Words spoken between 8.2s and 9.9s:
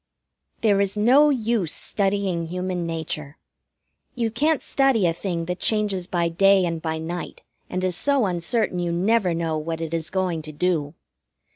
uncertain you never know what